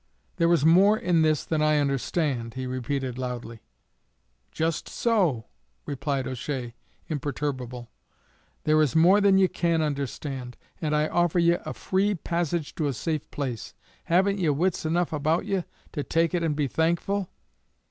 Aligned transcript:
"There 0.37 0.51
is 0.51 0.65
more 0.65 0.97
in 0.97 1.21
this 1.21 1.45
than 1.45 1.61
I 1.61 1.77
understand," 1.77 2.55
he 2.55 2.65
repeated 2.65 3.19
loudly. 3.19 3.61
"Just 4.51 4.89
so," 4.89 5.45
replied 5.85 6.27
O'Shea, 6.27 6.73
imperturbable; 7.07 7.91
"there 8.63 8.81
is 8.81 8.95
more 8.95 9.21
than 9.21 9.37
ye 9.37 9.47
can 9.47 9.83
understand, 9.83 10.57
and 10.81 10.95
I 10.95 11.07
offer 11.07 11.37
ye 11.37 11.51
a 11.63 11.75
free 11.75 12.15
passage 12.15 12.73
to 12.77 12.87
a 12.87 12.93
safe 12.93 13.29
place. 13.29 13.75
Haven't 14.05 14.39
ye 14.39 14.49
wits 14.49 14.87
enough 14.87 15.13
about 15.13 15.45
ye 15.45 15.65
to 15.91 16.01
take 16.01 16.33
it 16.33 16.41
and 16.41 16.55
be 16.55 16.67
thankful?" 16.67 17.29